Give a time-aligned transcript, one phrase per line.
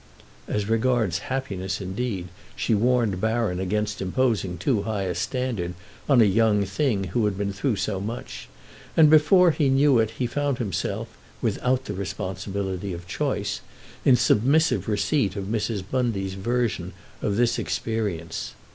[0.47, 5.75] As regards happiness indeed she warned Baron against imposing too high a standard
[6.09, 8.49] on a young thing who had been through so much,
[8.97, 11.07] and before he knew it he found himself,
[11.39, 13.61] without the responsibility of choice,
[14.03, 15.83] in submissive receipt of Mrs.
[15.91, 18.55] Bundy's version of this experience.